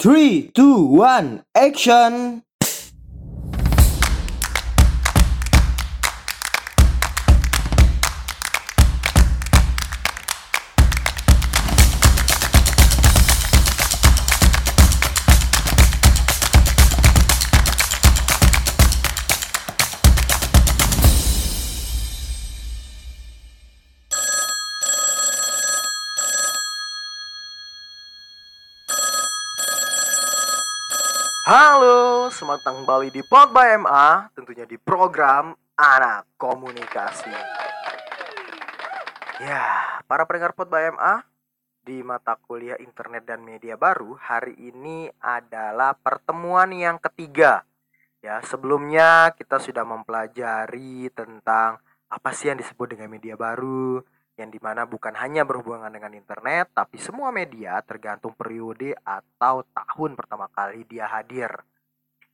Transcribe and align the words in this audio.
3, 0.00 0.50
2, 0.54 0.78
1, 0.96 1.42
action! 1.54 2.42
Halo, 31.48 32.28
selamat 32.28 32.60
datang 32.60 32.76
kembali 32.84 33.08
di 33.16 33.24
Pod 33.24 33.48
by 33.56 33.80
MA, 33.80 34.28
tentunya 34.36 34.68
di 34.68 34.76
program 34.76 35.56
Anak 35.72 36.28
Komunikasi. 36.36 37.32
Ya, 39.40 39.64
para 40.04 40.28
pendengar 40.28 40.52
Pod 40.52 40.68
by 40.68 40.92
MA, 40.92 41.24
di 41.80 42.04
mata 42.04 42.36
kuliah 42.36 42.76
internet 42.76 43.24
dan 43.24 43.40
media 43.40 43.80
baru, 43.80 44.20
hari 44.20 44.52
ini 44.52 45.08
adalah 45.16 45.96
pertemuan 45.96 46.76
yang 46.76 47.00
ketiga. 47.00 47.64
Ya, 48.20 48.44
sebelumnya 48.44 49.32
kita 49.32 49.56
sudah 49.64 49.88
mempelajari 49.88 51.08
tentang 51.16 51.80
apa 52.12 52.36
sih 52.36 52.52
yang 52.52 52.60
disebut 52.60 52.92
dengan 52.92 53.16
media 53.16 53.40
baru, 53.40 54.04
yang 54.40 54.48
di 54.48 54.56
mana 54.56 54.88
bukan 54.88 55.12
hanya 55.20 55.44
berhubungan 55.44 55.92
dengan 55.92 56.16
internet, 56.16 56.72
tapi 56.72 56.96
semua 56.96 57.28
media 57.28 57.76
tergantung 57.84 58.32
periode 58.32 58.96
atau 59.04 59.60
tahun 59.68 60.16
pertama 60.16 60.48
kali 60.48 60.88
dia 60.88 61.04
hadir. 61.04 61.52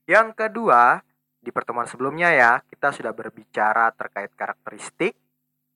Yang 0.06 0.38
kedua, 0.38 1.02
di 1.42 1.50
pertemuan 1.50 1.90
sebelumnya 1.90 2.30
ya, 2.30 2.62
kita 2.70 2.94
sudah 2.94 3.10
berbicara 3.10 3.90
terkait 3.98 4.30
karakteristik, 4.38 5.18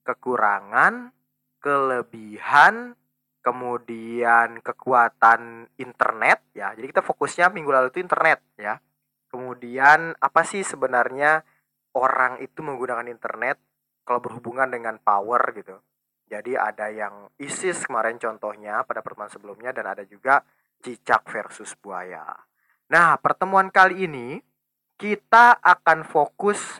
kekurangan, 0.06 1.10
kelebihan, 1.58 2.94
kemudian 3.42 4.62
kekuatan 4.62 5.66
internet 5.80 6.47
ya. 6.54 6.72
Jadi 6.76 6.86
kita 6.94 7.02
fokusnya 7.02 7.50
minggu 7.50 7.70
lalu 7.74 7.88
itu 7.91 8.00
internet 8.00 8.41
ya. 8.54 8.78
Kemudian 9.30 10.14
apa 10.19 10.42
sih 10.47 10.62
sebenarnya 10.62 11.42
orang 11.94 12.38
itu 12.42 12.62
menggunakan 12.62 13.06
internet 13.08 13.58
kalau 14.04 14.20
berhubungan 14.20 14.69
dengan 14.69 14.98
power 14.98 15.41
gitu. 15.54 15.78
Jadi 16.30 16.54
ada 16.54 16.86
yang 16.86 17.26
ISIS 17.42 17.90
kemarin 17.90 18.14
contohnya 18.14 18.86
pada 18.86 19.02
pertemuan 19.02 19.26
sebelumnya 19.26 19.74
dan 19.74 19.90
ada 19.90 20.06
juga 20.06 20.46
cicak 20.78 21.26
versus 21.26 21.74
buaya. 21.74 22.22
Nah, 22.86 23.18
pertemuan 23.18 23.66
kali 23.66 24.06
ini 24.06 24.38
kita 24.94 25.58
akan 25.58 26.06
fokus 26.06 26.78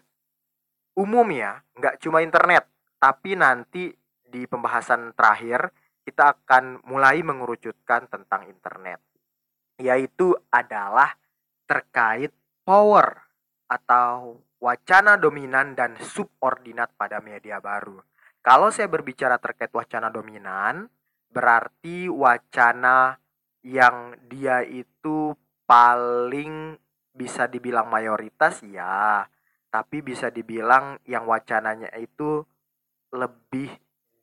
umum 0.95 1.27
ya, 1.35 1.59
nggak 1.75 1.99
cuma 1.99 2.23
internet, 2.23 2.71
tapi 3.03 3.35
nanti 3.35 3.91
di 4.23 4.47
pembahasan 4.47 5.19
terakhir 5.19 5.75
kita 6.07 6.39
akan 6.39 6.87
mulai 6.87 7.19
mengerucutkan 7.27 8.07
tentang 8.07 8.47
internet. 8.47 9.03
Yaitu 9.83 10.31
adalah 10.55 11.11
terkait 11.67 12.31
power 12.63 13.19
atau 13.67 14.39
wacana 14.63 15.19
dominan 15.19 15.75
dan 15.75 15.99
subordinat 15.99 16.95
pada 16.95 17.19
media 17.19 17.59
baru. 17.59 17.99
Kalau 18.41 18.73
saya 18.73 18.89
berbicara 18.89 19.37
terkait 19.37 19.69
wacana 19.73 20.09
dominan, 20.09 20.89
berarti 21.29 22.09
wacana 22.09 23.21
yang 23.61 24.17
dia 24.33 24.65
itu 24.65 25.37
paling 25.69 26.81
bisa 27.13 27.45
dibilang 27.45 27.93
mayoritas 27.93 28.65
ya, 28.65 29.29
tapi 29.69 30.01
bisa 30.01 30.33
dibilang 30.33 30.97
yang 31.05 31.29
wacananya 31.29 31.93
itu 32.01 32.41
lebih 33.13 33.71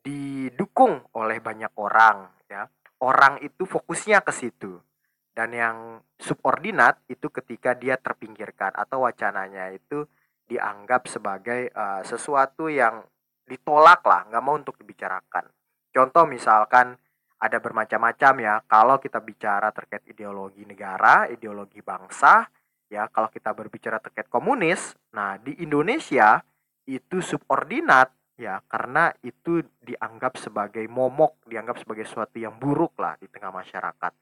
didukung 0.02 1.06
oleh 1.14 1.38
banyak 1.38 1.70
orang 1.78 2.26
ya. 2.50 2.66
Orang 2.98 3.38
itu 3.38 3.62
fokusnya 3.62 4.26
ke 4.26 4.34
situ. 4.34 4.82
Dan 5.30 5.54
yang 5.54 6.02
subordinat 6.18 6.98
itu 7.06 7.30
ketika 7.30 7.70
dia 7.78 7.94
terpinggirkan 7.94 8.74
atau 8.74 9.06
wacananya 9.06 9.70
itu 9.70 10.02
dianggap 10.50 11.06
sebagai 11.06 11.70
uh, 11.70 12.02
sesuatu 12.02 12.66
yang 12.66 13.06
ditolak 13.48 14.04
lah, 14.04 14.28
nggak 14.28 14.44
mau 14.44 14.60
untuk 14.60 14.76
dibicarakan. 14.76 15.48
Contoh 15.88 16.28
misalkan 16.28 16.92
ada 17.38 17.58
bermacam-macam 17.62 18.34
ya. 18.42 18.54
Kalau 18.68 19.00
kita 19.00 19.22
bicara 19.24 19.72
terkait 19.72 20.04
ideologi 20.10 20.68
negara, 20.68 21.30
ideologi 21.30 21.80
bangsa, 21.80 22.44
ya 22.92 23.08
kalau 23.08 23.32
kita 23.32 23.56
berbicara 23.56 24.02
terkait 24.02 24.28
komunis, 24.28 24.92
nah 25.14 25.40
di 25.40 25.56
Indonesia 25.62 26.42
itu 26.88 27.20
subordinat 27.20 28.12
ya 28.38 28.62
karena 28.70 29.10
itu 29.26 29.66
dianggap 29.82 30.38
sebagai 30.38 30.86
momok, 30.86 31.42
dianggap 31.50 31.82
sebagai 31.82 32.06
sesuatu 32.06 32.38
yang 32.38 32.54
buruk 32.56 32.94
lah 33.02 33.18
di 33.18 33.26
tengah 33.26 33.50
masyarakat. 33.50 34.12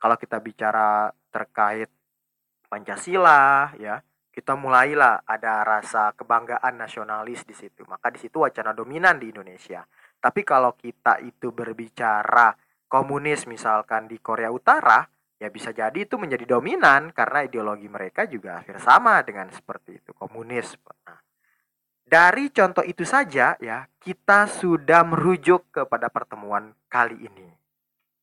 Kalau 0.00 0.16
kita 0.16 0.40
bicara 0.40 1.12
terkait 1.28 1.90
Pancasila 2.70 3.74
ya, 3.78 3.98
kita 4.40 4.56
mulailah 4.56 5.28
ada 5.28 5.60
rasa 5.60 6.16
kebanggaan 6.16 6.80
nasionalis 6.80 7.44
di 7.44 7.52
situ. 7.52 7.84
Maka 7.84 8.08
di 8.08 8.16
situ 8.24 8.40
wacana 8.40 8.72
dominan 8.72 9.20
di 9.20 9.28
Indonesia. 9.28 9.84
Tapi 10.16 10.40
kalau 10.48 10.72
kita 10.80 11.20
itu 11.20 11.52
berbicara 11.52 12.56
komunis 12.88 13.44
misalkan 13.44 14.08
di 14.08 14.16
Korea 14.16 14.48
Utara, 14.48 15.04
ya 15.36 15.52
bisa 15.52 15.76
jadi 15.76 16.08
itu 16.08 16.16
menjadi 16.16 16.56
dominan 16.56 17.12
karena 17.12 17.44
ideologi 17.44 17.84
mereka 17.92 18.24
juga 18.24 18.64
hampir 18.64 18.80
sama 18.80 19.20
dengan 19.20 19.52
seperti 19.52 20.00
itu, 20.00 20.16
komunis. 20.16 20.72
Nah, 21.04 21.20
dari 22.00 22.48
contoh 22.48 22.80
itu 22.88 23.04
saja 23.04 23.60
ya, 23.60 23.84
kita 24.00 24.48
sudah 24.48 25.04
merujuk 25.04 25.68
kepada 25.68 26.08
pertemuan 26.08 26.72
kali 26.88 27.28
ini. 27.28 27.48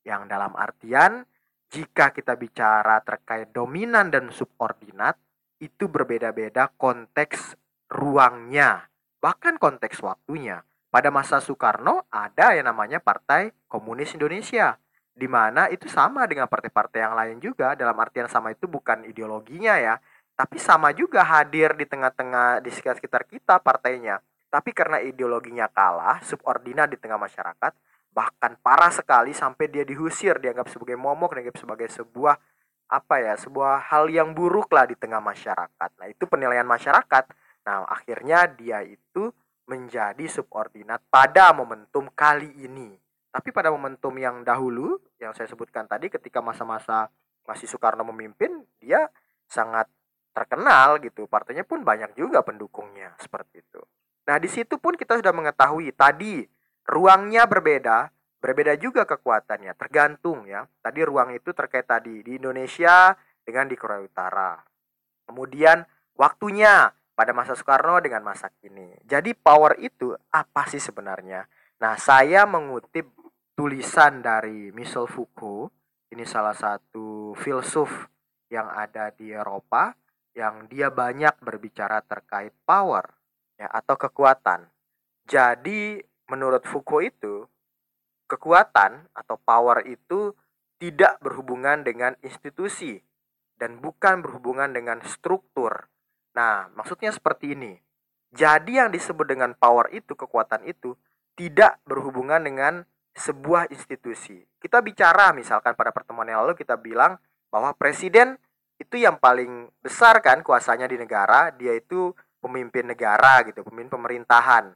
Yang 0.01 0.21
dalam 0.33 0.57
artian 0.57 1.21
jika 1.69 2.09
kita 2.09 2.33
bicara 2.33 3.05
terkait 3.05 3.53
dominan 3.53 4.09
dan 4.09 4.33
subordinat, 4.33 5.13
itu 5.57 5.89
berbeda-beda 5.89 6.69
konteks 6.77 7.57
ruangnya, 7.89 8.87
bahkan 9.17 9.57
konteks 9.57 9.99
waktunya. 10.03 10.61
Pada 10.87 11.11
masa 11.11 11.43
Soekarno 11.43 12.07
ada 12.07 12.55
yang 12.55 12.71
namanya 12.71 13.03
Partai 13.03 13.51
Komunis 13.67 14.15
Indonesia, 14.15 14.79
di 15.11 15.27
mana 15.27 15.67
itu 15.67 15.89
sama 15.91 16.23
dengan 16.29 16.47
partai-partai 16.47 16.99
yang 17.03 17.15
lain 17.17 17.37
juga. 17.43 17.75
Dalam 17.75 17.97
artian 17.99 18.31
sama 18.31 18.55
itu 18.55 18.69
bukan 18.71 19.03
ideologinya 19.03 19.75
ya, 19.75 19.95
tapi 20.37 20.61
sama 20.61 20.93
juga 20.93 21.25
hadir 21.25 21.73
di 21.73 21.83
tengah-tengah 21.89 22.61
di 22.61 22.71
sekitar 22.71 23.25
kita 23.25 23.59
partainya. 23.59 24.21
Tapi 24.47 24.71
karena 24.71 25.03
ideologinya 25.03 25.67
kalah, 25.67 26.23
subordinat 26.23 26.87
di 26.87 26.95
tengah 26.95 27.19
masyarakat, 27.19 27.73
bahkan 28.15 28.55
parah 28.63 28.93
sekali 28.93 29.35
sampai 29.35 29.67
dia 29.67 29.83
diusir, 29.83 30.39
dianggap 30.39 30.71
sebagai 30.71 30.95
momok, 30.95 31.35
dianggap 31.35 31.57
sebagai 31.59 31.89
sebuah 31.91 32.39
apa 32.87 33.19
ya 33.19 33.35
sebuah 33.35 33.91
hal 33.91 34.07
yang 34.07 34.31
buruk 34.31 34.71
lah 34.71 34.87
di 34.87 34.95
tengah 34.95 35.19
masyarakat. 35.19 35.89
Nah 35.99 36.07
itu 36.07 36.23
penilaian 36.27 36.67
masyarakat. 36.67 37.23
Nah 37.67 37.83
akhirnya 37.87 38.47
dia 38.47 38.79
itu 38.83 39.31
menjadi 39.67 40.23
subordinat 40.31 41.03
pada 41.11 41.51
momentum 41.51 42.07
kali 42.15 42.47
ini. 42.63 42.95
Tapi 43.27 43.51
pada 43.51 43.69
momentum 43.69 44.15
yang 44.15 44.41
dahulu 44.41 44.97
yang 45.19 45.35
saya 45.35 45.51
sebutkan 45.51 45.83
tadi 45.85 46.07
ketika 46.07 46.39
masa-masa 46.39 47.11
masih 47.43 47.67
Soekarno 47.67 48.07
memimpin 48.07 48.63
dia 48.79 49.11
sangat 49.47 49.91
terkenal 50.31 51.03
gitu. 51.03 51.27
Partainya 51.27 51.67
pun 51.67 51.83
banyak 51.83 52.15
juga 52.15 52.39
pendukungnya 52.41 53.11
seperti 53.19 53.59
itu. 53.59 53.83
Nah 54.27 54.39
di 54.39 54.47
situ 54.47 54.79
pun 54.79 54.95
kita 54.95 55.19
sudah 55.19 55.35
mengetahui 55.35 55.91
tadi 55.91 56.47
ruangnya 56.87 57.43
berbeda, 57.43 58.07
Berbeda 58.37 58.77
juga 58.77 59.03
kekuatannya, 59.09 59.73
tergantung 59.73 60.45
ya. 60.45 60.69
Tadi 60.81 61.01
ruang 61.01 61.33
itu 61.33 61.49
terkait 61.51 61.89
tadi 61.89 62.21
di 62.21 62.37
Indonesia 62.37 63.17
dengan 63.41 63.65
di 63.65 63.75
Korea 63.75 64.05
Utara. 64.05 64.61
Kemudian 65.25 65.81
waktunya 66.13 66.93
pada 67.17 67.33
masa 67.33 67.57
Soekarno 67.57 67.97
dengan 67.97 68.21
masa 68.21 68.53
kini. 68.61 68.93
Jadi 69.01 69.33
power 69.33 69.81
itu 69.81 70.13
apa 70.29 70.69
sih 70.69 70.77
sebenarnya? 70.77 71.49
Nah, 71.81 71.97
saya 71.97 72.45
mengutip 72.45 73.09
tulisan 73.57 74.21
dari 74.21 74.69
Michel 74.69 75.09
Foucault. 75.09 75.73
Ini 76.13 76.23
salah 76.23 76.53
satu 76.53 77.33
filsuf 77.35 77.89
yang 78.53 78.69
ada 78.69 79.11
di 79.11 79.33
Eropa 79.33 79.91
yang 80.37 80.69
dia 80.69 80.93
banyak 80.93 81.41
berbicara 81.41 82.05
terkait 82.05 82.53
power 82.63 83.03
ya 83.57 83.67
atau 83.73 83.97
kekuatan. 83.97 84.69
Jadi 85.25 85.97
menurut 86.29 86.63
Foucault 86.69 87.03
itu 87.03 87.43
kekuatan 88.27 89.09
atau 89.15 89.35
power 89.41 89.87
itu 89.87 90.35
tidak 90.77 91.17
berhubungan 91.23 91.81
dengan 91.81 92.13
institusi 92.21 93.01
dan 93.57 93.81
bukan 93.81 94.21
berhubungan 94.21 94.69
dengan 94.69 95.01
struktur. 95.01 95.89
Nah, 96.37 96.69
maksudnya 96.77 97.09
seperti 97.09 97.57
ini. 97.57 97.73
Jadi 98.29 98.77
yang 98.77 98.93
disebut 98.93 99.25
dengan 99.25 99.57
power 99.57 99.89
itu, 99.89 100.13
kekuatan 100.13 100.67
itu 100.69 100.93
tidak 101.33 101.81
berhubungan 101.87 102.43
dengan 102.43 102.85
sebuah 103.17 103.73
institusi. 103.73 104.45
Kita 104.61 104.85
bicara 104.85 105.33
misalkan 105.33 105.73
pada 105.73 105.89
pertemuan 105.89 106.29
yang 106.29 106.45
lalu 106.45 106.53
kita 106.53 106.77
bilang 106.77 107.17
bahwa 107.49 107.73
presiden 107.73 108.37
itu 108.77 109.01
yang 109.01 109.17
paling 109.17 109.73
besar 109.81 110.21
kan 110.21 110.45
kuasanya 110.45 110.85
di 110.85 111.01
negara, 111.01 111.49
dia 111.49 111.73
itu 111.73 112.13
pemimpin 112.37 112.85
negara 112.93 113.41
gitu, 113.49 113.65
pemimpin 113.65 113.97
pemerintahan. 113.97 114.69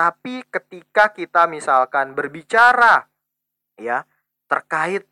Tapi 0.00 0.40
ketika 0.48 1.12
kita 1.12 1.44
misalkan 1.44 2.16
berbicara 2.16 3.04
ya 3.76 4.08
terkait 4.48 5.04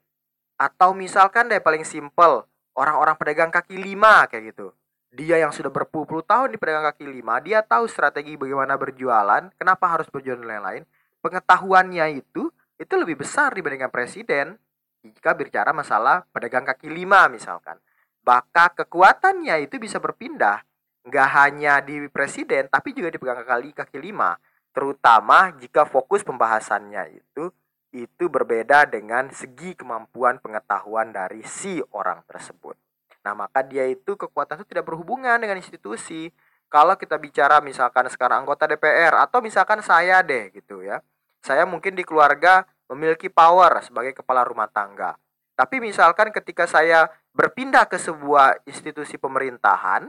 atau 0.56 0.96
misalkan 0.96 1.52
deh 1.52 1.61
paling 1.61 1.85
simpel 1.85 2.49
orang-orang 2.73 3.12
pedagang 3.20 3.52
kaki 3.52 3.76
lima 3.76 4.25
kayak 4.32 4.56
gitu. 4.56 4.73
Dia 5.12 5.44
yang 5.44 5.52
sudah 5.52 5.69
berpuluh-puluh 5.69 6.25
tahun 6.25 6.56
di 6.56 6.58
pedagang 6.58 6.88
kaki 6.88 7.05
lima 7.05 7.37
dia 7.44 7.61
tahu 7.61 7.85
strategi 7.85 8.40
bagaimana 8.40 8.81
berjualan 8.81 9.52
kenapa 9.61 9.93
harus 9.93 10.08
berjualan 10.08 10.40
lain-lain. 10.40 10.88
Pengetahuannya 11.20 12.25
itu 12.25 12.49
itu 12.81 12.94
lebih 12.96 13.20
besar 13.20 13.52
dibandingkan 13.52 13.93
presiden. 13.93 14.56
Jika 15.05 15.37
bicara 15.37 15.76
masalah 15.76 16.25
pedagang 16.32 16.64
kaki 16.64 16.88
lima 16.88 17.29
misalkan. 17.29 17.76
Maka 18.25 18.73
kekuatannya 18.73 19.69
itu 19.69 19.76
bisa 19.76 20.00
berpindah. 20.00 20.64
Nggak 21.05 21.29
hanya 21.37 21.85
di 21.85 22.08
presiden 22.08 22.73
tapi 22.73 22.96
juga 22.96 23.12
di 23.12 23.20
pedagang 23.20 23.44
kaki 23.44 23.76
kaki 23.85 24.00
lima 24.00 24.32
terutama 24.72 25.52
jika 25.58 25.88
fokus 25.88 26.22
pembahasannya 26.22 27.18
itu 27.18 27.50
itu 27.92 28.28
berbeda 28.28 28.84
dengan 28.84 29.32
segi 29.32 29.72
kemampuan 29.72 30.36
pengetahuan 30.44 31.08
dari 31.08 31.40
si 31.44 31.80
orang 31.96 32.20
tersebut. 32.28 32.76
Nah, 33.24 33.32
maka 33.32 33.64
dia 33.64 33.88
itu 33.88 34.14
kekuatan 34.14 34.60
itu 34.60 34.66
tidak 34.68 34.88
berhubungan 34.88 35.40
dengan 35.40 35.56
institusi. 35.56 36.28
Kalau 36.68 37.00
kita 37.00 37.16
bicara 37.16 37.64
misalkan 37.64 38.04
sekarang 38.12 38.44
anggota 38.44 38.68
DPR 38.68 39.16
atau 39.16 39.40
misalkan 39.40 39.80
saya 39.80 40.20
deh 40.20 40.52
gitu 40.52 40.84
ya. 40.84 41.00
Saya 41.40 41.64
mungkin 41.64 41.96
di 41.96 42.04
keluarga 42.04 42.68
memiliki 42.92 43.32
power 43.32 43.80
sebagai 43.80 44.12
kepala 44.12 44.44
rumah 44.44 44.68
tangga. 44.68 45.16
Tapi 45.56 45.80
misalkan 45.80 46.30
ketika 46.30 46.68
saya 46.68 47.08
berpindah 47.32 47.88
ke 47.88 47.96
sebuah 47.96 48.62
institusi 48.68 49.16
pemerintahan, 49.16 50.06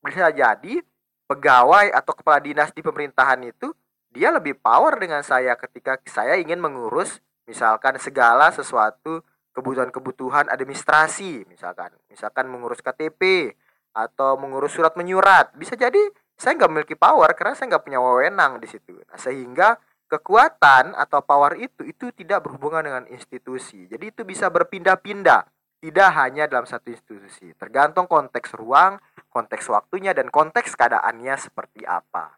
bisa 0.00 0.32
jadi 0.32 0.82
pegawai 1.30 1.94
atau 1.94 2.12
kepala 2.16 2.42
dinas 2.42 2.74
di 2.74 2.82
pemerintahan 2.82 3.38
itu 3.44 3.70
dia 4.10 4.34
lebih 4.34 4.58
power 4.58 4.98
dengan 4.98 5.22
saya 5.22 5.54
ketika 5.54 5.98
saya 6.06 6.38
ingin 6.38 6.58
mengurus 6.58 7.22
misalkan 7.46 7.98
segala 8.02 8.50
sesuatu 8.50 9.22
kebutuhan-kebutuhan 9.54 10.50
administrasi 10.50 11.46
misalkan 11.46 11.94
misalkan 12.10 12.46
mengurus 12.50 12.82
KTP 12.82 13.54
atau 13.94 14.38
mengurus 14.38 14.74
surat 14.74 14.94
menyurat. 14.94 15.50
Bisa 15.58 15.74
jadi 15.74 15.98
saya 16.38 16.56
nggak 16.56 16.70
memiliki 16.70 16.96
power 16.96 17.34
karena 17.34 17.52
saya 17.58 17.76
nggak 17.76 17.84
punya 17.84 18.00
wewenang 18.00 18.62
di 18.62 18.68
situ. 18.70 18.96
Nah, 18.96 19.18
sehingga 19.18 19.76
kekuatan 20.10 20.94
atau 20.98 21.22
power 21.22 21.58
itu 21.58 21.86
itu 21.86 22.10
tidak 22.14 22.46
berhubungan 22.46 22.82
dengan 22.86 23.04
institusi. 23.10 23.86
Jadi 23.86 24.14
itu 24.14 24.22
bisa 24.26 24.50
berpindah-pindah 24.50 25.42
tidak 25.80 26.08
hanya 26.16 26.44
dalam 26.50 26.66
satu 26.66 26.90
institusi. 26.92 27.52
Tergantung 27.56 28.06
konteks 28.06 28.54
ruang 28.56 28.98
konteks 29.30 29.70
waktunya 29.70 30.10
dan 30.10 30.26
konteks 30.26 30.74
keadaannya 30.74 31.34
seperti 31.38 31.86
apa. 31.86 32.34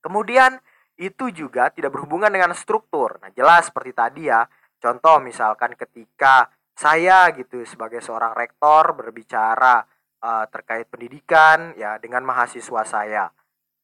Kemudian 0.00 0.56
itu 0.96 1.32
juga 1.32 1.72
tidak 1.72 1.94
berhubungan 1.96 2.28
dengan 2.28 2.52
struktur. 2.52 3.16
Nah, 3.22 3.32
jelas 3.32 3.68
seperti 3.72 3.92
tadi 3.96 4.22
ya. 4.28 4.44
Contoh 4.82 5.22
misalkan 5.22 5.78
ketika 5.78 6.50
saya 6.74 7.30
gitu 7.36 7.62
sebagai 7.62 8.02
seorang 8.02 8.34
rektor 8.34 8.96
berbicara 8.96 9.84
uh, 10.24 10.44
terkait 10.50 10.88
pendidikan 10.90 11.76
ya 11.78 12.00
dengan 12.02 12.26
mahasiswa 12.26 12.82
saya. 12.82 13.30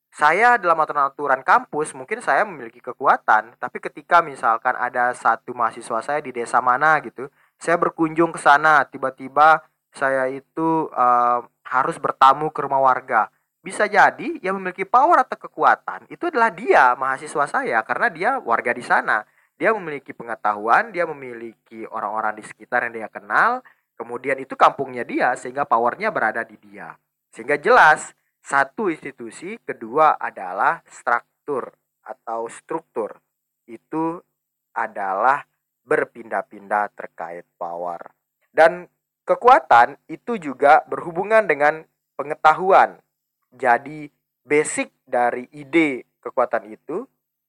Saya 0.08 0.56
dalam 0.56 0.80
aturan-aturan 0.80 1.44
kampus 1.44 1.92
mungkin 1.92 2.24
saya 2.24 2.42
memiliki 2.42 2.80
kekuatan, 2.80 3.60
tapi 3.60 3.78
ketika 3.78 4.24
misalkan 4.24 4.72
ada 4.72 5.12
satu 5.12 5.52
mahasiswa 5.52 6.00
saya 6.00 6.18
di 6.24 6.32
desa 6.32 6.64
mana 6.64 6.96
gitu, 7.04 7.28
saya 7.60 7.76
berkunjung 7.76 8.32
ke 8.32 8.40
sana, 8.40 8.88
tiba-tiba 8.88 9.60
saya 9.92 10.26
itu 10.32 10.88
uh, 10.96 11.44
harus 11.68 12.00
bertamu 12.00 12.48
ke 12.48 12.64
rumah 12.64 12.80
warga 12.80 13.28
bisa 13.58 13.90
jadi 13.90 14.38
yang 14.38 14.62
memiliki 14.62 14.86
power 14.86 15.26
atau 15.26 15.34
kekuatan 15.34 16.06
itu 16.06 16.30
adalah 16.30 16.54
dia 16.54 16.94
mahasiswa 16.94 17.44
saya 17.50 17.82
karena 17.82 18.08
dia 18.08 18.30
warga 18.38 18.70
di 18.70 18.84
sana. 18.86 19.26
Dia 19.58 19.74
memiliki 19.74 20.14
pengetahuan 20.14 20.94
dia 20.94 21.02
memiliki 21.02 21.82
orang-orang 21.90 22.38
di 22.38 22.44
sekitar 22.46 22.86
yang 22.86 22.94
dia 23.04 23.10
kenal. 23.10 23.60
Kemudian 23.98 24.38
itu 24.38 24.54
kampungnya 24.54 25.02
dia 25.02 25.34
sehingga 25.34 25.66
powernya 25.66 26.14
berada 26.14 26.46
di 26.46 26.54
dia. 26.62 26.94
Sehingga 27.34 27.58
jelas 27.58 28.14
satu 28.38 28.86
institusi 28.88 29.58
kedua 29.58 30.14
adalah 30.22 30.78
struktur 30.86 31.74
atau 32.06 32.46
struktur. 32.46 33.18
Itu 33.66 34.22
adalah 34.70 35.42
berpindah-pindah 35.82 36.94
terkait 36.94 37.42
power. 37.58 38.14
Dan 38.54 38.86
kekuatan 39.26 39.98
itu 40.06 40.38
juga 40.38 40.86
berhubungan 40.86 41.50
dengan 41.50 41.82
pengetahuan 42.14 43.02
jadi 43.52 44.12
basic 44.44 44.92
dari 45.08 45.48
ide 45.52 46.04
kekuatan 46.20 46.68
itu 46.68 47.04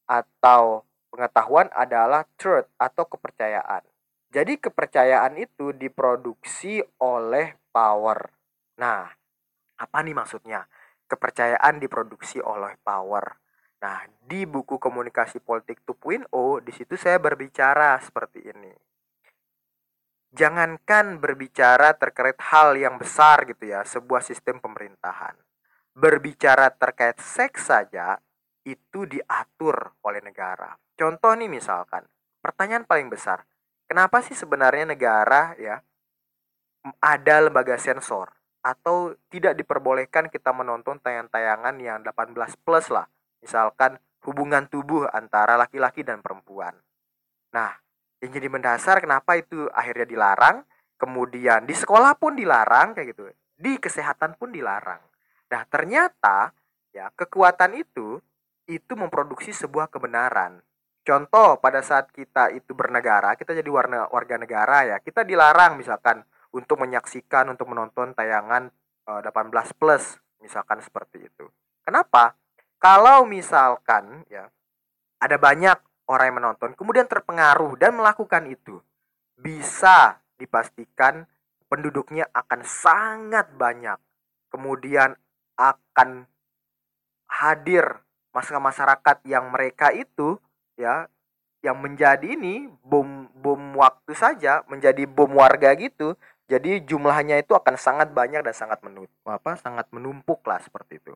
atau 0.07 0.83
pengetahuan 1.11 1.67
adalah 1.75 2.23
truth 2.39 2.67
atau 2.79 3.07
kepercayaan. 3.07 3.83
Jadi 4.29 4.61
kepercayaan 4.61 5.41
itu 5.41 5.73
diproduksi 5.73 6.79
oleh 7.01 7.57
power. 7.73 8.29
Nah, 8.77 9.09
apa 9.79 9.97
nih 10.05 10.13
maksudnya? 10.13 10.69
Kepercayaan 11.09 11.81
diproduksi 11.81 12.37
oleh 12.37 12.77
power. 12.85 13.41
Nah, 13.81 14.05
di 14.21 14.45
buku 14.45 14.77
komunikasi 14.77 15.41
politik 15.41 15.81
2.0 15.87 16.29
di 16.61 16.71
situ 16.75 16.93
saya 16.93 17.17
berbicara 17.17 17.97
seperti 17.97 18.45
ini. 18.45 18.69
Jangankan 20.29 21.17
berbicara 21.17 21.97
terkait 21.97 22.37
hal 22.53 22.77
yang 22.77 23.01
besar 23.01 23.49
gitu 23.49 23.65
ya, 23.65 23.81
sebuah 23.81 24.21
sistem 24.21 24.61
pemerintahan 24.61 25.48
berbicara 25.93 26.71
terkait 26.73 27.19
seks 27.19 27.69
saja 27.69 28.17
itu 28.67 29.05
diatur 29.09 29.95
oleh 30.05 30.21
negara. 30.21 30.75
Contoh 30.95 31.31
nih 31.33 31.47
misalkan, 31.47 32.03
pertanyaan 32.43 32.83
paling 32.83 33.07
besar, 33.07 33.47
kenapa 33.87 34.19
sih 34.21 34.35
sebenarnya 34.35 34.93
negara 34.93 35.55
ya 35.57 35.79
ada 36.99 37.35
lembaga 37.43 37.75
sensor 37.75 38.31
atau 38.59 39.15
tidak 39.31 39.55
diperbolehkan 39.55 40.27
kita 40.27 40.51
menonton 40.51 40.99
tayangan-tayangan 40.99 41.75
yang 41.79 41.99
18 42.03 42.35
plus 42.63 42.91
lah. 42.91 43.07
Misalkan 43.39 43.95
hubungan 44.27 44.67
tubuh 44.67 45.07
antara 45.07 45.55
laki-laki 45.55 46.03
dan 46.03 46.19
perempuan. 46.19 46.75
Nah, 47.55 47.71
yang 48.19 48.35
jadi 48.35 48.51
mendasar 48.51 48.99
kenapa 48.99 49.39
itu 49.39 49.71
akhirnya 49.71 50.03
dilarang, 50.03 50.67
kemudian 50.99 51.63
di 51.63 51.71
sekolah 51.71 52.19
pun 52.19 52.35
dilarang 52.35 52.91
kayak 52.91 53.15
gitu. 53.15 53.31
Di 53.55 53.79
kesehatan 53.79 54.35
pun 54.35 54.51
dilarang. 54.51 54.99
Nah, 55.49 55.65
ternyata 55.65 56.53
ya 56.93 57.09
kekuatan 57.13 57.77
itu 57.77 58.21
itu 58.69 58.93
memproduksi 58.93 59.49
sebuah 59.49 59.89
kebenaran. 59.89 60.61
Contoh 61.01 61.57
pada 61.57 61.81
saat 61.81 62.13
kita 62.13 62.53
itu 62.53 62.77
bernegara, 62.77 63.33
kita 63.33 63.57
jadi 63.57 63.65
warna 63.65 64.05
warga 64.13 64.37
negara 64.37 64.85
ya, 64.85 64.97
kita 65.01 65.25
dilarang 65.25 65.81
misalkan 65.81 66.21
untuk 66.53 66.77
menyaksikan 66.77 67.49
untuk 67.49 67.65
menonton 67.73 68.13
tayangan 68.13 68.69
uh, 69.09 69.21
eh, 69.25 69.25
18 69.25 69.73
plus 69.73 70.21
misalkan 70.37 70.77
seperti 70.85 71.25
itu. 71.25 71.49
Kenapa? 71.81 72.37
Kalau 72.77 73.25
misalkan 73.25 74.21
ya 74.29 74.45
ada 75.17 75.37
banyak 75.41 75.77
orang 76.05 76.25
yang 76.29 76.37
menonton 76.37 76.77
kemudian 76.77 77.09
terpengaruh 77.09 77.73
dan 77.81 77.97
melakukan 77.97 78.45
itu, 78.45 78.77
bisa 79.33 80.21
dipastikan 80.37 81.25
penduduknya 81.65 82.29
akan 82.33 82.61
sangat 82.61 83.49
banyak. 83.57 83.97
Kemudian 84.49 85.13
akan 85.59 86.23
hadir 87.27 87.99
masyarakat 88.31 88.63
masyarakat 88.63 89.17
yang 89.27 89.51
mereka 89.51 89.91
itu 89.91 90.39
ya 90.79 91.11
yang 91.59 91.75
menjadi 91.75 92.23
ini 92.23 92.71
bom 92.87 93.27
bom 93.35 93.75
waktu 93.75 94.15
saja 94.15 94.63
menjadi 94.71 95.03
bom 95.03 95.35
warga 95.35 95.75
gitu. 95.75 96.15
Jadi 96.49 96.81
jumlahnya 96.81 97.37
itu 97.45 97.53
akan 97.53 97.77
sangat 97.77 98.09
banyak 98.09 98.41
dan 98.41 98.55
sangat 98.55 98.81
menut 98.81 99.11
apa 99.27 99.59
sangat 99.59 99.85
menumpuk 99.93 100.41
lah 100.47 100.57
seperti 100.63 100.97
itu. 100.97 101.13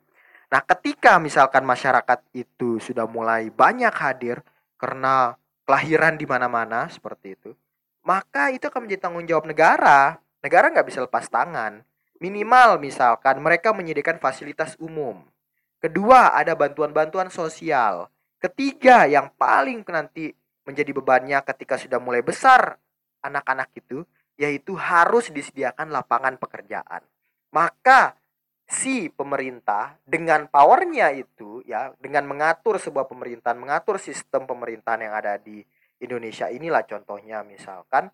Nah 0.51 0.61
ketika 0.61 1.17
misalkan 1.17 1.65
masyarakat 1.65 2.21
itu 2.35 2.77
sudah 2.77 3.09
mulai 3.09 3.49
banyak 3.49 3.95
hadir 3.95 4.45
karena 4.77 5.33
kelahiran 5.65 6.19
di 6.19 6.27
mana-mana 6.27 6.91
seperti 6.91 7.39
itu 7.39 7.55
maka 8.03 8.51
itu 8.51 8.67
akan 8.67 8.83
menjadi 8.85 9.07
tanggung 9.07 9.25
jawab 9.25 9.47
negara. 9.47 10.19
Negara 10.43 10.67
nggak 10.69 10.87
bisa 10.91 10.99
lepas 11.07 11.31
tangan 11.31 11.87
Minimal 12.23 12.79
misalkan 12.79 13.43
mereka 13.43 13.75
menyediakan 13.75 14.15
fasilitas 14.23 14.79
umum. 14.79 15.27
Kedua, 15.83 16.31
ada 16.31 16.55
bantuan-bantuan 16.55 17.27
sosial. 17.27 18.07
Ketiga, 18.39 19.03
yang 19.03 19.35
paling 19.35 19.83
nanti 19.83 20.31
menjadi 20.63 20.95
bebannya 20.95 21.43
ketika 21.43 21.75
sudah 21.75 21.99
mulai 21.99 22.23
besar 22.23 22.79
anak-anak 23.19 23.75
itu, 23.75 24.07
yaitu 24.39 24.71
harus 24.79 25.27
disediakan 25.35 25.91
lapangan 25.91 26.39
pekerjaan. 26.39 27.03
Maka 27.51 28.15
si 28.63 29.11
pemerintah 29.11 29.99
dengan 30.07 30.47
powernya 30.47 31.11
itu 31.11 31.59
ya 31.67 31.91
dengan 31.99 32.23
mengatur 32.23 32.79
sebuah 32.79 33.11
pemerintahan 33.11 33.59
mengatur 33.59 33.99
sistem 33.99 34.47
pemerintahan 34.47 35.03
yang 35.03 35.13
ada 35.13 35.35
di 35.35 35.59
Indonesia 35.99 36.47
inilah 36.47 36.87
contohnya 36.87 37.43
misalkan 37.43 38.07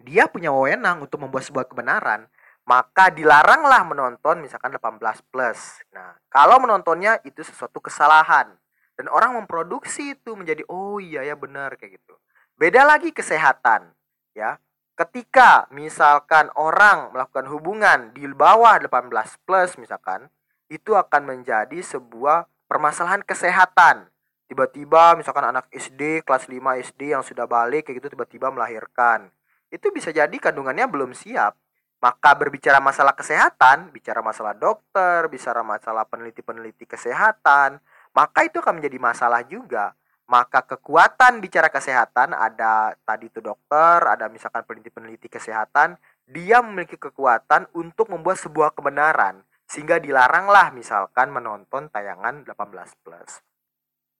dia 0.00 0.26
punya 0.26 0.50
wewenang 0.50 1.04
untuk 1.04 1.20
membuat 1.20 1.44
sebuah 1.44 1.68
kebenaran, 1.68 2.24
maka 2.70 3.10
dilaranglah 3.10 3.82
menonton 3.82 4.46
misalkan 4.46 4.70
18 4.70 5.02
plus. 5.34 5.82
Nah, 5.90 6.14
kalau 6.30 6.62
menontonnya 6.62 7.18
itu 7.26 7.42
sesuatu 7.42 7.82
kesalahan 7.82 8.54
dan 8.94 9.10
orang 9.10 9.34
memproduksi 9.34 10.14
itu 10.14 10.38
menjadi 10.38 10.62
oh 10.70 11.02
iya 11.02 11.26
ya 11.26 11.34
benar 11.34 11.74
kayak 11.74 11.98
gitu. 11.98 12.14
Beda 12.54 12.86
lagi 12.86 13.10
kesehatan, 13.10 13.90
ya. 14.38 14.62
Ketika 14.94 15.66
misalkan 15.74 16.46
orang 16.54 17.10
melakukan 17.10 17.50
hubungan 17.50 18.14
di 18.14 18.30
bawah 18.30 18.78
18 18.78 19.10
plus 19.42 19.74
misalkan, 19.74 20.30
itu 20.70 20.94
akan 20.94 21.26
menjadi 21.26 21.82
sebuah 21.82 22.46
permasalahan 22.70 23.26
kesehatan. 23.26 24.06
Tiba-tiba 24.46 25.18
misalkan 25.18 25.42
anak 25.42 25.66
SD 25.74 26.22
kelas 26.22 26.46
5 26.46 26.78
SD 26.78 27.18
yang 27.18 27.26
sudah 27.26 27.50
balik 27.50 27.90
kayak 27.90 27.98
gitu 27.98 28.14
tiba-tiba 28.14 28.54
melahirkan. 28.54 29.32
Itu 29.74 29.90
bisa 29.90 30.14
jadi 30.14 30.36
kandungannya 30.38 30.86
belum 30.86 31.16
siap. 31.16 31.56
Maka 32.00 32.32
berbicara 32.32 32.80
masalah 32.80 33.12
kesehatan, 33.12 33.92
bicara 33.92 34.24
masalah 34.24 34.56
dokter, 34.56 35.28
bicara 35.28 35.60
masalah 35.60 36.08
peneliti-peneliti 36.08 36.88
kesehatan, 36.88 37.76
maka 38.16 38.40
itu 38.42 38.56
akan 38.60 38.80
menjadi 38.80 38.98
masalah 38.98 39.44
juga 39.44 39.92
maka 40.30 40.62
kekuatan 40.62 41.42
bicara 41.42 41.66
kesehatan 41.66 42.30
ada 42.38 42.94
tadi 43.02 43.26
itu 43.26 43.42
dokter, 43.42 43.98
ada 44.06 44.30
misalkan 44.30 44.62
peneliti-peneliti 44.62 45.26
kesehatan, 45.26 45.98
dia 46.22 46.62
memiliki 46.62 46.94
kekuatan 46.94 47.66
untuk 47.74 48.14
membuat 48.14 48.38
sebuah 48.38 48.70
kebenaran 48.70 49.42
sehingga 49.66 49.98
dilaranglah 49.98 50.70
misalkan 50.70 51.34
menonton 51.34 51.90
tayangan 51.90 52.46
18 52.46 53.02
plus. 53.02 53.42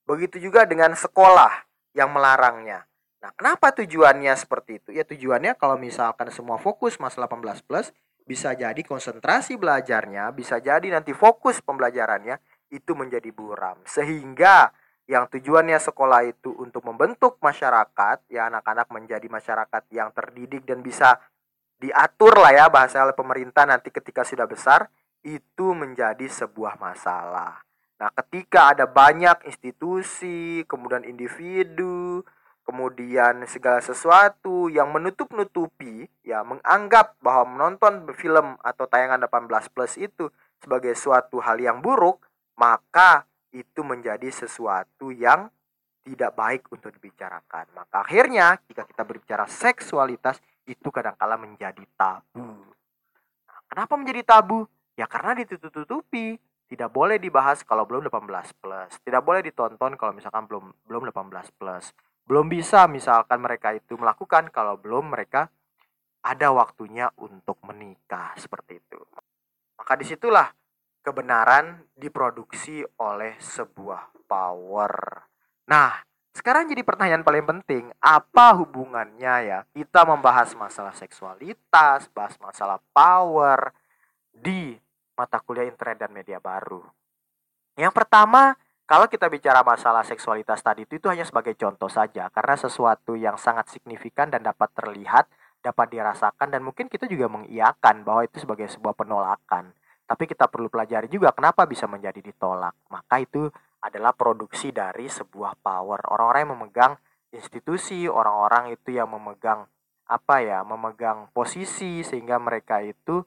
Begitu 0.03 0.51
juga 0.51 0.67
dengan 0.67 0.99
sekolah 0.99 1.63
yang 1.95 2.11
melarangnya. 2.11 2.90
Nah, 3.21 3.31
kenapa 3.37 3.77
tujuannya 3.77 4.33
seperti 4.33 4.81
itu? 4.81 4.91
Ya 4.97 5.05
tujuannya 5.05 5.53
kalau 5.61 5.77
misalkan 5.77 6.33
semua 6.33 6.57
fokus 6.57 6.97
masalah 6.97 7.29
18 7.29 7.61
plus, 7.61 7.93
bisa 8.25 8.57
jadi 8.57 8.81
konsentrasi 8.81 9.61
belajarnya, 9.61 10.33
bisa 10.33 10.57
jadi 10.57 10.89
nanti 10.89 11.13
fokus 11.13 11.61
pembelajarannya 11.61 12.41
itu 12.73 12.97
menjadi 12.97 13.29
buram. 13.29 13.77
Sehingga 13.85 14.73
yang 15.11 15.27
tujuannya 15.27 15.77
sekolah 15.83 16.23
itu 16.23 16.55
untuk 16.55 16.87
membentuk 16.87 17.43
masyarakat 17.43 18.31
ya 18.31 18.47
anak-anak 18.47 18.87
menjadi 18.95 19.27
masyarakat 19.27 19.83
yang 19.91 20.15
terdidik 20.15 20.63
dan 20.63 20.81
bisa 20.81 21.19
diatur 21.83 22.39
lah 22.39 22.55
ya 22.55 22.67
bahasa 22.71 23.03
oleh 23.03 23.17
pemerintah 23.19 23.67
nanti 23.67 23.91
ketika 23.91 24.23
sudah 24.23 24.47
besar 24.47 24.87
itu 25.27 25.75
menjadi 25.75 26.25
sebuah 26.31 26.79
masalah. 26.79 27.59
Nah, 28.01 28.09
ketika 28.17 28.73
ada 28.73 28.89
banyak 28.89 29.45
institusi, 29.45 30.65
kemudian 30.65 31.05
individu, 31.05 32.25
kemudian 32.71 33.43
segala 33.51 33.83
sesuatu 33.83 34.71
yang 34.71 34.95
menutup-nutupi 34.95 36.07
ya 36.23 36.47
menganggap 36.47 37.19
bahwa 37.19 37.59
menonton 37.59 38.07
film 38.15 38.55
atau 38.63 38.87
tayangan 38.87 39.27
18 39.27 39.75
plus 39.75 39.99
itu 39.99 40.31
sebagai 40.63 40.95
suatu 40.95 41.43
hal 41.43 41.59
yang 41.59 41.83
buruk, 41.83 42.23
maka 42.55 43.27
itu 43.51 43.83
menjadi 43.83 44.31
sesuatu 44.31 45.11
yang 45.11 45.51
tidak 46.07 46.31
baik 46.39 46.63
untuk 46.71 46.95
dibicarakan. 46.95 47.67
Maka 47.75 48.07
akhirnya 48.07 48.63
jika 48.71 48.87
kita 48.87 49.03
berbicara 49.03 49.51
seksualitas 49.51 50.39
itu 50.63 50.87
kadangkala 50.95 51.35
menjadi 51.35 51.83
tabu. 51.99 52.71
Nah, 53.51 53.61
kenapa 53.67 53.99
menjadi 53.99 54.23
tabu? 54.23 54.71
Ya 54.95 55.11
karena 55.11 55.43
ditutup-tutupi. 55.43 56.39
Tidak 56.71 56.87
boleh 56.87 57.19
dibahas 57.19 57.67
kalau 57.67 57.83
belum 57.83 58.07
18 58.07 58.31
plus. 58.63 58.95
Tidak 59.03 59.19
boleh 59.27 59.43
ditonton 59.43 59.99
kalau 59.99 60.15
misalkan 60.15 60.47
belum 60.47 60.71
belum 60.87 61.11
18 61.11 61.59
plus. 61.59 61.91
Belum 62.25 62.47
bisa 62.47 62.87
misalkan 62.87 63.43
mereka 63.43 63.75
itu 63.75 63.97
melakukan 63.99 64.49
kalau 64.53 64.79
belum 64.79 65.13
mereka 65.13 65.51
ada 66.21 66.53
waktunya 66.53 67.09
untuk 67.21 67.59
menikah 67.65 68.37
seperti 68.37 68.81
itu. 68.81 69.01
Maka 69.81 69.97
di 69.97 70.05
situlah 70.05 70.49
kebenaran 71.01 71.89
diproduksi 71.97 72.85
oleh 73.01 73.41
sebuah 73.41 74.29
power. 74.29 74.93
Nah, 75.73 75.97
sekarang 76.37 76.69
jadi 76.69 76.85
pertanyaan 76.85 77.25
paling 77.25 77.43
penting, 77.43 77.91
apa 77.99 78.55
hubungannya 78.55 79.35
ya 79.49 79.59
kita 79.73 80.05
membahas 80.05 80.53
masalah 80.55 80.95
seksualitas, 80.95 82.07
bahas 82.13 82.37
masalah 82.39 82.79
power 82.93 83.73
di 84.31 84.77
mata 85.17 85.41
kuliah 85.43 85.67
internet 85.67 86.07
dan 86.07 86.13
media 86.13 86.39
baru? 86.39 86.85
Yang 87.81 87.93
pertama, 87.97 88.55
kalau 88.91 89.07
kita 89.07 89.31
bicara 89.31 89.63
masalah 89.63 90.03
seksualitas 90.03 90.59
tadi 90.67 90.83
itu, 90.83 90.99
itu 90.99 91.07
hanya 91.07 91.23
sebagai 91.23 91.55
contoh 91.55 91.87
saja 91.87 92.27
karena 92.35 92.59
sesuatu 92.59 93.15
yang 93.15 93.39
sangat 93.39 93.71
signifikan 93.71 94.35
dan 94.35 94.43
dapat 94.43 94.75
terlihat, 94.75 95.31
dapat 95.63 95.95
dirasakan 95.95 96.51
dan 96.51 96.67
mungkin 96.67 96.91
kita 96.91 97.07
juga 97.07 97.31
mengiyakan 97.31 98.03
bahwa 98.03 98.27
itu 98.27 98.43
sebagai 98.43 98.67
sebuah 98.67 98.99
penolakan 98.99 99.71
tapi 100.11 100.27
kita 100.27 100.51
perlu 100.51 100.67
pelajari 100.67 101.07
juga 101.07 101.31
kenapa 101.31 101.71
bisa 101.71 101.87
menjadi 101.87 102.19
ditolak. 102.19 102.75
Maka 102.91 103.23
itu 103.23 103.47
adalah 103.79 104.11
produksi 104.11 104.75
dari 104.75 105.07
sebuah 105.07 105.63
power. 105.63 106.03
Orang-orang 106.11 106.43
yang 106.43 106.53
memegang 106.59 106.93
institusi, 107.31 108.11
orang-orang 108.11 108.75
itu 108.75 108.99
yang 108.99 109.07
memegang 109.07 109.71
apa 110.11 110.43
ya, 110.43 110.67
memegang 110.67 111.31
posisi 111.31 112.03
sehingga 112.03 112.43
mereka 112.43 112.83
itu 112.83 113.23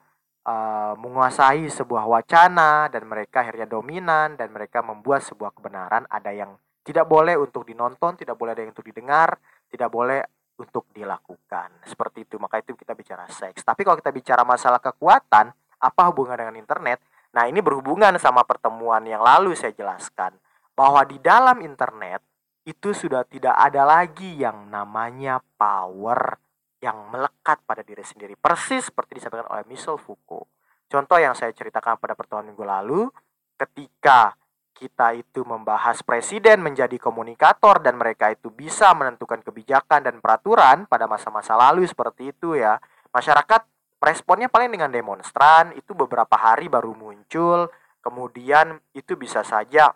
uh, 0.48 0.94
menguasai 1.00 1.68
sebuah 1.72 2.04
wacana 2.08 2.88
dan 2.92 3.08
mereka 3.08 3.44
akhirnya 3.44 3.68
dominan 3.68 4.36
dan 4.36 4.52
mereka 4.52 4.84
membuat 4.84 5.24
sebuah 5.24 5.56
kebenaran 5.56 6.08
ada 6.08 6.32
yang 6.32 6.56
tidak 6.84 7.08
boleh 7.08 7.40
untuk 7.40 7.64
dinonton, 7.64 8.20
tidak 8.20 8.36
boleh 8.36 8.52
ada 8.52 8.62
yang 8.62 8.76
untuk 8.76 8.84
didengar, 8.84 9.40
tidak 9.72 9.88
boleh 9.88 10.20
untuk 10.60 10.92
dilakukan. 10.92 11.88
Seperti 11.88 12.28
itu. 12.28 12.36
Maka 12.36 12.60
itu 12.60 12.76
kita 12.76 12.92
bicara 12.92 13.24
seks. 13.32 13.64
Tapi 13.64 13.82
kalau 13.88 13.96
kita 13.96 14.12
bicara 14.12 14.44
masalah 14.44 14.84
kekuatan, 14.84 15.48
apa 15.80 16.02
hubungan 16.12 16.36
dengan 16.36 16.60
internet? 16.60 17.00
Nah, 17.34 17.48
ini 17.48 17.64
berhubungan 17.64 18.14
sama 18.20 18.44
pertemuan 18.44 19.02
yang 19.08 19.24
lalu 19.24 19.56
saya 19.56 19.74
jelaskan 19.74 20.36
bahwa 20.76 21.02
di 21.08 21.18
dalam 21.24 21.64
internet 21.64 22.22
itu 22.64 22.96
sudah 22.96 23.28
tidak 23.28 23.56
ada 23.58 23.84
lagi 23.84 24.40
yang 24.40 24.72
namanya 24.72 25.40
power 25.60 26.43
yang 26.84 27.08
melekat 27.08 27.64
pada 27.64 27.80
diri 27.80 28.04
sendiri. 28.04 28.36
Persis 28.36 28.92
seperti 28.92 29.24
disampaikan 29.24 29.48
oleh 29.48 29.64
Michel 29.72 29.96
Foucault. 29.96 30.52
Contoh 30.92 31.16
yang 31.16 31.32
saya 31.32 31.56
ceritakan 31.56 31.96
pada 31.96 32.12
pertemuan 32.12 32.52
minggu 32.52 32.68
lalu, 32.68 33.08
ketika 33.56 34.36
kita 34.76 35.16
itu 35.16 35.48
membahas 35.48 36.04
presiden 36.04 36.60
menjadi 36.60 37.00
komunikator 37.00 37.80
dan 37.80 37.96
mereka 37.96 38.36
itu 38.36 38.52
bisa 38.52 38.92
menentukan 38.92 39.40
kebijakan 39.40 40.04
dan 40.04 40.20
peraturan 40.20 40.84
pada 40.92 41.08
masa-masa 41.08 41.56
lalu 41.56 41.88
seperti 41.88 42.36
itu 42.36 42.60
ya. 42.60 42.76
Masyarakat 43.16 43.64
responnya 44.04 44.52
paling 44.52 44.76
dengan 44.76 44.92
demonstran 44.92 45.72
itu 45.80 45.96
beberapa 45.96 46.36
hari 46.36 46.68
baru 46.68 46.92
muncul 46.92 47.72
kemudian 48.04 48.76
itu 48.92 49.16
bisa 49.16 49.48
saja 49.48 49.96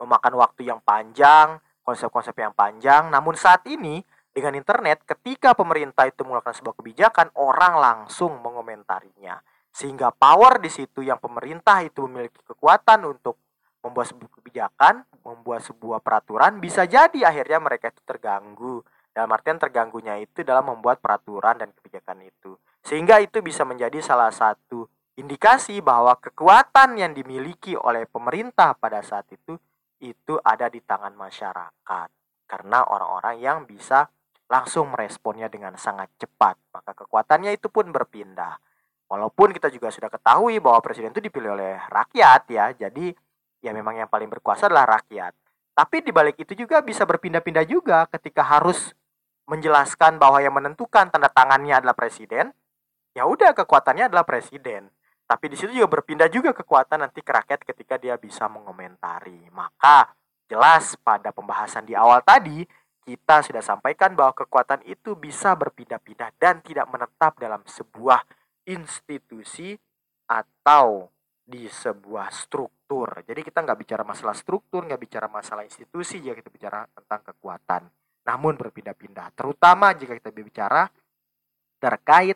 memakan 0.00 0.40
waktu 0.40 0.72
yang 0.72 0.80
panjang 0.80 1.60
konsep-konsep 1.84 2.32
yang 2.40 2.56
panjang 2.56 3.12
namun 3.12 3.36
saat 3.36 3.60
ini 3.68 4.00
dengan 4.36 4.52
internet 4.52 5.08
ketika 5.08 5.56
pemerintah 5.56 6.04
itu 6.04 6.20
mengeluarkan 6.20 6.52
sebuah 6.52 6.76
kebijakan 6.76 7.32
orang 7.40 7.80
langsung 7.80 8.36
mengomentarinya 8.44 9.40
sehingga 9.72 10.12
power 10.12 10.60
di 10.60 10.72
situ 10.72 11.04
yang 11.04 11.16
pemerintah 11.16 11.84
itu 11.84 12.04
memiliki 12.04 12.40
kekuatan 12.44 13.04
untuk 13.08 13.36
membuat 13.84 14.08
sebuah 14.08 14.30
kebijakan, 14.40 14.94
membuat 15.20 15.60
sebuah 15.68 16.00
peraturan 16.00 16.64
bisa 16.64 16.88
jadi 16.88 17.28
akhirnya 17.28 17.60
mereka 17.60 17.92
itu 17.92 18.00
terganggu. 18.08 18.80
Dalam 19.12 19.32
artian 19.32 19.56
terganggunya 19.56 20.16
itu 20.20 20.44
dalam 20.44 20.72
membuat 20.72 21.00
peraturan 21.00 21.60
dan 21.60 21.72
kebijakan 21.76 22.24
itu. 22.24 22.56
Sehingga 22.84 23.20
itu 23.20 23.40
bisa 23.40 23.64
menjadi 23.64 24.00
salah 24.00 24.28
satu 24.28 24.88
indikasi 25.16 25.80
bahwa 25.80 26.16
kekuatan 26.20 27.00
yang 27.00 27.12
dimiliki 27.16 27.76
oleh 27.76 28.04
pemerintah 28.04 28.76
pada 28.76 29.00
saat 29.00 29.28
itu 29.32 29.56
itu 30.00 30.36
ada 30.40 30.68
di 30.68 30.80
tangan 30.84 31.12
masyarakat. 31.16 32.08
Karena 32.48 32.84
orang-orang 32.84 33.36
yang 33.40 33.64
bisa 33.64 34.08
langsung 34.46 34.94
meresponnya 34.94 35.50
dengan 35.50 35.74
sangat 35.74 36.10
cepat, 36.18 36.54
maka 36.70 36.94
kekuatannya 36.94 37.54
itu 37.54 37.66
pun 37.66 37.90
berpindah. 37.90 38.58
Walaupun 39.06 39.54
kita 39.54 39.70
juga 39.70 39.90
sudah 39.90 40.10
ketahui 40.10 40.58
bahwa 40.58 40.82
presiden 40.82 41.14
itu 41.14 41.22
dipilih 41.22 41.54
oleh 41.54 41.78
rakyat 41.90 42.42
ya, 42.50 42.66
jadi 42.74 43.14
ya 43.62 43.70
memang 43.74 44.02
yang 44.02 44.10
paling 44.10 44.30
berkuasa 44.30 44.66
adalah 44.66 44.98
rakyat. 44.98 45.34
Tapi 45.76 46.02
di 46.02 46.10
balik 46.10 46.40
itu 46.40 46.54
juga 46.58 46.82
bisa 46.82 47.06
berpindah-pindah 47.06 47.64
juga 47.68 48.06
ketika 48.10 48.42
harus 48.42 48.94
menjelaskan 49.46 50.18
bahwa 50.18 50.42
yang 50.42 50.54
menentukan 50.54 51.10
tanda 51.10 51.30
tangannya 51.30 51.78
adalah 51.78 51.94
presiden, 51.94 52.50
ya 53.14 53.26
udah 53.26 53.54
kekuatannya 53.54 54.10
adalah 54.10 54.26
presiden. 54.26 54.90
Tapi 55.26 55.50
di 55.50 55.56
situ 55.58 55.74
juga 55.74 55.98
berpindah 55.98 56.30
juga 56.30 56.54
kekuatan 56.54 57.02
nanti 57.02 57.18
ke 57.18 57.30
rakyat 57.34 57.66
ketika 57.66 57.98
dia 57.98 58.14
bisa 58.14 58.46
mengomentari. 58.46 59.50
Maka 59.50 60.14
jelas 60.46 60.94
pada 61.02 61.34
pembahasan 61.34 61.82
di 61.82 61.98
awal 61.98 62.22
tadi 62.22 62.62
kita 63.06 63.46
sudah 63.46 63.62
sampaikan 63.62 64.18
bahwa 64.18 64.34
kekuatan 64.34 64.82
itu 64.82 65.14
bisa 65.14 65.54
berpindah-pindah 65.54 66.34
dan 66.42 66.58
tidak 66.66 66.90
menetap 66.90 67.38
dalam 67.38 67.62
sebuah 67.62 68.26
institusi 68.66 69.78
atau 70.26 71.06
di 71.46 71.70
sebuah 71.70 72.34
struktur. 72.34 73.22
Jadi 73.22 73.46
kita 73.46 73.62
nggak 73.62 73.78
bicara 73.78 74.02
masalah 74.02 74.34
struktur, 74.34 74.82
nggak 74.82 74.98
bicara 74.98 75.30
masalah 75.30 75.62
institusi, 75.62 76.18
jika 76.18 76.34
kita 76.42 76.50
bicara 76.50 76.82
tentang 76.90 77.22
kekuatan. 77.30 77.86
Namun 78.26 78.58
berpindah-pindah, 78.58 79.38
terutama 79.38 79.94
jika 79.94 80.18
kita 80.18 80.34
bicara 80.34 80.90
terkait 81.78 82.34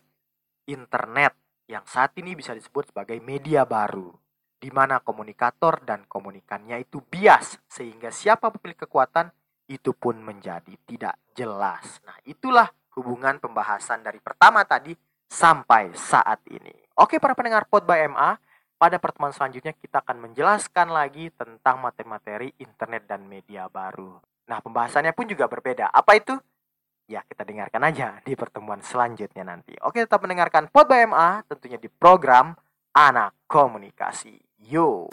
internet 0.70 1.34
yang 1.66 1.82
saat 1.82 2.14
ini 2.22 2.38
bisa 2.38 2.54
disebut 2.54 2.94
sebagai 2.94 3.18
media 3.18 3.66
baru 3.66 4.14
di 4.60 4.70
mana 4.70 5.02
komunikator 5.02 5.82
dan 5.82 6.06
komunikannya 6.06 6.78
itu 6.84 7.02
bias 7.02 7.58
sehingga 7.66 8.12
siapa 8.12 8.52
pemilik 8.54 8.76
kekuatan 8.86 9.32
itu 9.70 9.94
pun 9.94 10.18
menjadi 10.18 10.74
tidak 10.82 11.14
jelas. 11.30 12.02
Nah, 12.02 12.18
itulah 12.26 12.66
hubungan 12.98 13.38
pembahasan 13.38 14.02
dari 14.02 14.18
pertama 14.18 14.66
tadi 14.66 14.90
sampai 15.30 15.94
saat 15.94 16.42
ini. 16.50 16.74
Oke, 16.98 17.22
para 17.22 17.38
pendengar 17.38 17.70
Pod 17.70 17.86
by 17.86 18.10
MA, 18.10 18.34
pada 18.74 18.98
pertemuan 18.98 19.30
selanjutnya 19.30 19.70
kita 19.78 20.02
akan 20.02 20.26
menjelaskan 20.26 20.90
lagi 20.90 21.30
tentang 21.30 21.78
materi-materi 21.78 22.50
internet 22.58 23.06
dan 23.06 23.22
media 23.30 23.70
baru. 23.70 24.18
Nah, 24.50 24.58
pembahasannya 24.58 25.14
pun 25.14 25.30
juga 25.30 25.46
berbeda. 25.46 25.94
Apa 25.94 26.18
itu? 26.18 26.34
Ya, 27.06 27.22
kita 27.26 27.46
dengarkan 27.46 27.82
aja 27.86 28.18
di 28.26 28.34
pertemuan 28.34 28.82
selanjutnya 28.82 29.46
nanti. 29.46 29.78
Oke, 29.86 30.02
tetap 30.02 30.26
mendengarkan 30.26 30.66
Pod 30.66 30.90
by 30.90 31.06
MA 31.06 31.46
tentunya 31.46 31.78
di 31.78 31.86
program 31.86 32.58
Anak 32.90 33.46
Komunikasi. 33.46 34.34
Yo. 34.66 35.06